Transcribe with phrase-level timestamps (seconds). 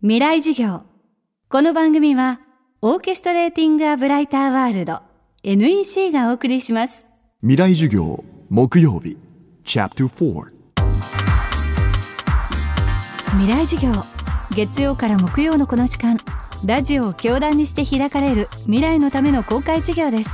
[0.00, 0.82] 未来授業。
[1.48, 2.38] この番組は
[2.82, 5.00] オーケストレーティング・ア・ブライター・ワールド
[5.42, 7.04] NEC がお送りします。
[7.40, 9.16] 未来授業木曜日
[9.64, 10.52] チャプター4
[13.40, 14.04] 未来授業
[14.54, 16.16] 月曜から木曜のこの時間
[16.64, 20.30] ラジオを教壇にして開かれる未来のための公開授業です。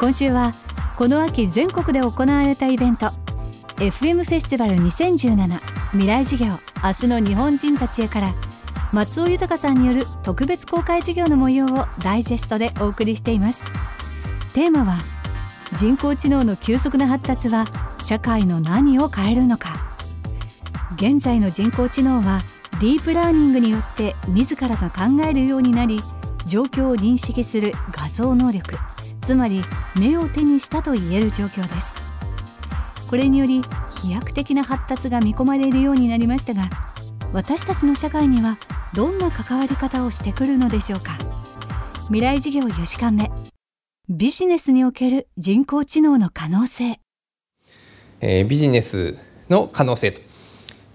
[0.00, 0.54] 今週は
[0.96, 3.06] この秋全国で行われたイベント
[3.76, 5.60] FM フェスティバル2017
[5.92, 8.34] 未来授業明日の日本人たちへから
[8.92, 13.62] 松尾豊さんによる特別公開授業の模様をダイジェストでお送りしています。
[14.54, 14.98] テーマは
[15.74, 17.66] 人工知能の急速な発達は
[18.02, 19.90] 社会の何を変えるのか。
[20.96, 22.42] 現在の人工知能は
[22.80, 26.00] ディープラーニングによって自らが考えるようになり
[26.46, 28.74] 状況を認識する画像能力。
[29.20, 29.62] つまり
[29.94, 31.94] 目を手にしたと言える状況です。
[33.08, 33.62] これにより
[34.02, 36.70] 飛躍的な発達が見込まれるようになりましたが
[37.32, 38.58] 私たちの社会には
[38.94, 41.16] どんな関わり方をしてくるのでしょうか。
[42.06, 43.30] 未来事業4時間目。
[44.08, 46.98] ビジネスにおける人工知能の可能性、
[48.20, 49.16] えー、ビジネス
[49.48, 50.20] の可能性と。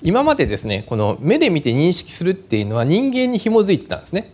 [0.00, 4.32] 今までですねこの目で見て認識するっていうのは人間に紐づいてたんですね。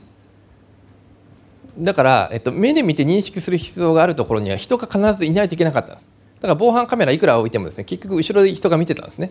[1.79, 6.18] だから、えっと、目で見て認識する必要があるところには人が必ずいないといけなかったんです。
[6.41, 9.31] だから防犯カメラいくら置いてもですね結局後ろで人が見てたんですね。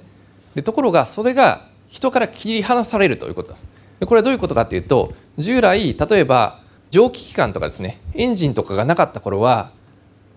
[0.55, 3.66] でところがそれが人から切り離されるということです。
[3.99, 9.72] でこれはどういうことかというと従来例えば蒸気機関とかですねエンジンとかがなかった頃は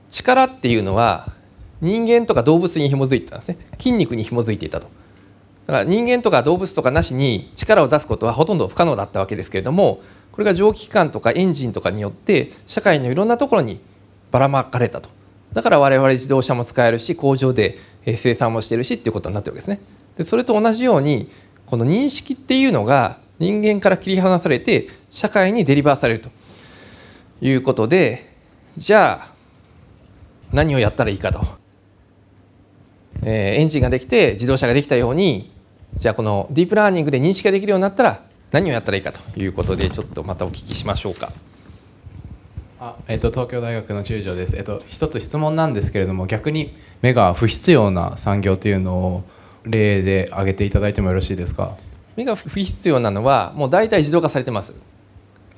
[0.09, 1.33] 力っていうのは
[1.81, 3.59] 人間とか動物に紐づいてたんですね。
[3.79, 4.89] 筋肉に紐づいていたと。
[5.67, 10.01] だから人間とか動物とかなしに力を出すことはほとんど不可能だったわけですけれども
[10.33, 13.81] これが蒸気機関とかエンジンとかによって社会のいろんなところに
[14.31, 15.11] ばらまかれたと。
[15.53, 17.79] だから我々自動車も使えるし工場で
[18.17, 19.81] 生産もしてるしっていうことになってるわけですね。
[20.17, 21.31] でそれと同じように
[21.67, 26.31] この認識っていうのが人間から切り離されて社会にデリバーされると
[27.41, 28.35] いうことで
[28.77, 29.35] じゃあ
[30.53, 31.41] 何をやったらいいかと、
[33.23, 35.53] えー、エンジンができて自動車ができたように
[35.97, 41.33] じゃあこのディープラーニングで認識ができるようになったら何をやったらいいかということでちょっとまたお聞きしましょうか。
[42.83, 49.23] あえっと、東京大学の中条です、えっと、一つ質問なんですけれども逆に目が不必要な産業というのを
[49.65, 51.77] 例で挙げていただいてもよろしいですか？
[52.17, 54.73] 目が不必要なのはもう大体自動化されてます。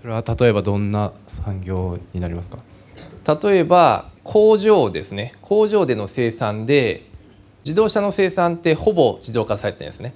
[0.01, 2.59] それは例えばどんな産業になりますか？
[3.41, 5.37] 例えば工場ですね。
[5.43, 7.09] 工場での生産で
[7.65, 10.13] 自動車の生産ってほぼ自動化されてるんですね。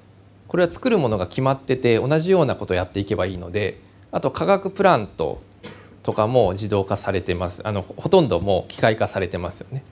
[0.49, 3.81] これは作るものが決まってて同じようなことをやっていけばいいので
[4.11, 5.41] あと化学プラント
[6.06, 7.61] とかも自動化されてます。
[7.65, 9.83] あのほとんどもう機械化されてますよね。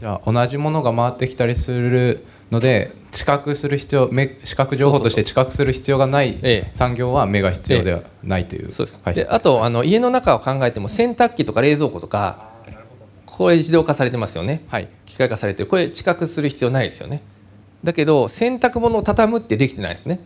[0.00, 6.40] じゃあ同じものが回ってきたりするので知覚する必要目視覚情報として知覚する必要がない
[6.72, 9.00] 産業は目が必要ではないという、ええ、そうです。
[9.14, 12.50] であとあの家の中を考えても洗濯機とか冷蔵庫とか
[13.26, 15.68] これ自動化されてますよね、はい、機械化されてる。
[15.68, 17.22] これ知覚する必要ないですよね。
[17.84, 20.20] だけど洗濯物を畳むってできてないですね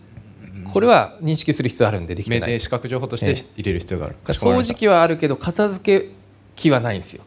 [0.64, 2.48] これは認識する必要あるんでできてない。
[2.48, 6.10] 目で視覚情報として入れる必要がある、え掃除機はあるけど片付け
[6.54, 7.22] 機はないんですよ。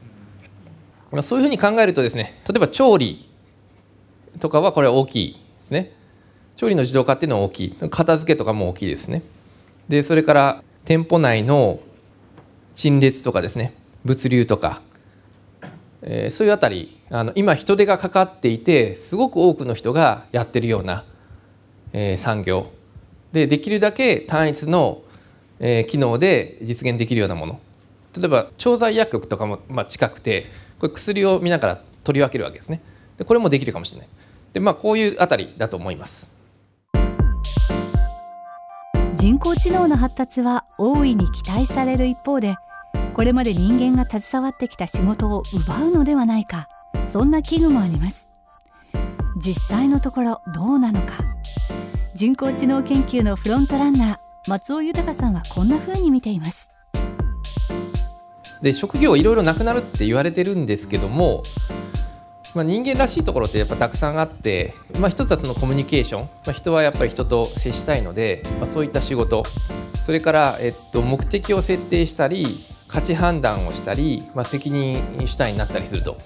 [1.21, 3.27] そういうふうに考えるとですね例えば調理
[4.39, 5.93] とかはこれは大きいですね。
[6.55, 7.77] 調理の自動化っていうのは大きい。
[7.89, 9.23] 片付けとかも大きいですね。
[9.87, 11.79] でそれから店舗内の
[12.75, 13.73] 陳列とかですね。
[14.05, 14.81] 物流とか、
[16.01, 21.05] えー、そういうあたりあの今人手がかかっていてすごく多くの人がやってるような、
[21.91, 22.71] えー、産業
[23.31, 25.01] でできるだけ単一の、
[25.59, 27.59] え、機能で実現できるようなもの。
[28.17, 30.47] 例えば調剤薬局とかも、まあ、近くて
[30.79, 32.81] これ薬を見ながら取り分けるわけですね。
[33.17, 34.07] でこれもできるかもしれない。
[34.53, 36.29] で、まあ、こういうあたりだと思います。
[39.15, 42.55] 人工知能の発達は大いに期待される一方で
[43.13, 46.69] これまで人間が携わってきた仕事を奪うのではないか。
[47.05, 48.27] そんな危惧もあります。
[49.37, 51.38] 実際のところどうなのか。
[52.19, 56.69] 人工知能研究のフロントランナー松尾豊さんはこんな風に見ています。
[58.61, 61.43] で職業いろいろなくなるって言われてるんですけども、
[62.53, 69.45] まあ、人間らしいところってやっぱたくさんあって、まあ、一つはそのコミュニケーション、まあ、人はやっぱり人と接したいので、まあ、そういった仕事。
[70.05, 76.17] それから、えっと、目的を設定したり価値判断をしたり、まあ、責任主体になったりすると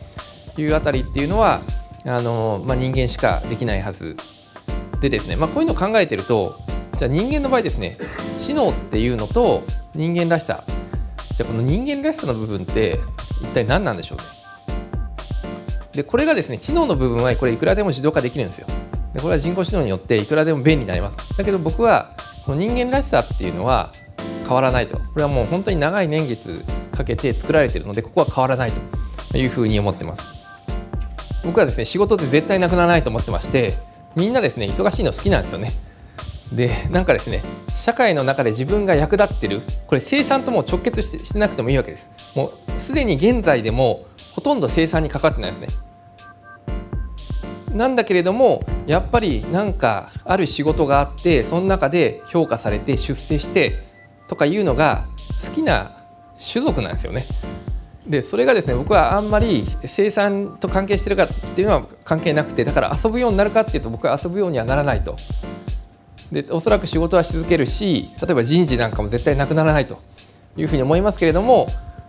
[0.57, 1.61] いうあたりっていうのは
[2.03, 4.17] あの、まあ、人間しかできないはず
[5.03, 6.57] でですね、まあ、こういうのを考えてると
[6.97, 7.97] じゃあ人間の場合ですね
[8.37, 9.63] 知能っていうのと
[9.93, 10.63] 人間らしさ。
[11.35, 12.99] じゃあこの人間らしさの部分って
[13.41, 14.23] 一体何なんでしょうね？
[15.91, 18.67] でこれがですね知能の部分はこれいくらでも自動化できるんですよ。
[19.13, 21.17] でこれは人工知能によっていくらでも便利になります。
[21.37, 22.15] だけど僕は
[22.45, 23.91] この人間らしさっていうのは
[24.43, 24.97] 変わらないと。
[24.97, 26.63] これはもう本当に長い年月
[26.95, 28.71] かけて作られてるのでここは変わらない
[29.31, 30.23] というふうに思ってます。
[31.43, 33.73] 僕はですね仕事って絶対なくならないと思ってまして
[34.15, 35.71] みんなですね忙しいの好きなんですよね。
[36.51, 37.43] でなんかですね
[37.75, 42.09] 社会の中で自分が役立ってるこれ生産とも直結してしてなくてもいいわけです。
[42.35, 45.67] もうすでに現在でもほとんど生産にかかってないですね。
[47.71, 53.79] なんだけれどもやっぱりなんかある仕事があってその中で評価されて出世して
[54.27, 55.05] とかいうのが
[55.43, 55.97] 好きな
[56.51, 57.25] 種族なんですよね。
[58.07, 65.15] でそれがですね僕はあんまり生産と関係してるかっていうのは関係なくてだから遊ぶようになるかっていうと僕は遊ぶようにはならないと。
[66.31, 69.99] でおそらく仕事はし続けるし例えば人事なんかも絶対なくならないと
[70.57, 71.67] いうふうに思いますけれども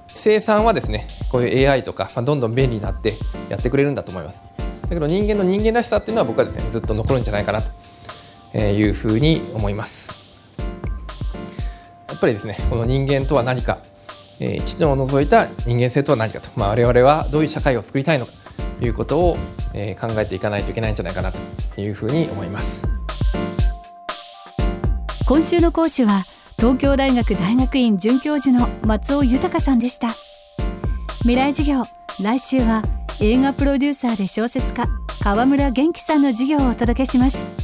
[0.09, 3.19] 生産はですねこういう AI とか、まあ、どんどん便利になって
[3.51, 4.43] やってくれるんだと思います。
[4.83, 7.63] だけど人間の人間らしさっていうのは僕はですねずっと残るんじゃないかな
[8.53, 10.15] というふうに思います。
[12.09, 13.79] やっぱりですねこの人間とは何か
[14.41, 18.33] え知能を除いた人間性とは何かと、まあ、我々はどういう社会を作りたいのか
[18.79, 19.39] ということを、
[19.73, 22.87] え考えていかないといけないんじゃないかなというふうに思います。
[25.27, 26.27] 今週の講師は
[26.59, 30.09] 東京大学大学院准教授の松尾豊さんでした。
[31.21, 31.85] 未来授業
[32.21, 32.83] 来週は
[33.21, 34.87] 映画プロデューサーで小説家
[35.21, 37.64] 川村元気さんの授業をお届けします。